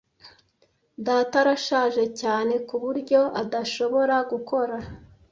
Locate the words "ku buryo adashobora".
2.67-4.15